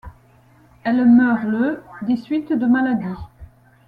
[0.83, 3.05] Elle meurt le des suites de maladie.